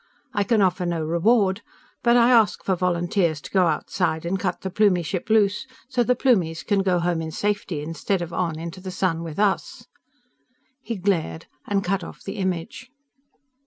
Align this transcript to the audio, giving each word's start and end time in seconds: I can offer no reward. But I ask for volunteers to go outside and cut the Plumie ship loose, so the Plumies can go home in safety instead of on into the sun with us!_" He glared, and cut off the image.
I 0.33 0.43
can 0.43 0.63
offer 0.63 0.83
no 0.83 1.05
reward. 1.05 1.61
But 2.01 2.17
I 2.17 2.31
ask 2.31 2.63
for 2.63 2.75
volunteers 2.75 3.39
to 3.41 3.51
go 3.51 3.67
outside 3.67 4.25
and 4.25 4.39
cut 4.39 4.61
the 4.61 4.71
Plumie 4.71 5.03
ship 5.05 5.29
loose, 5.29 5.67
so 5.89 6.01
the 6.01 6.15
Plumies 6.15 6.63
can 6.65 6.81
go 6.81 6.97
home 6.97 7.21
in 7.21 7.29
safety 7.29 7.81
instead 7.83 8.19
of 8.23 8.33
on 8.33 8.57
into 8.57 8.81
the 8.81 8.89
sun 8.89 9.21
with 9.21 9.37
us!_" 9.37 9.85
He 10.81 10.95
glared, 10.95 11.45
and 11.67 11.83
cut 11.83 12.03
off 12.03 12.23
the 12.23 12.37
image. 12.37 12.89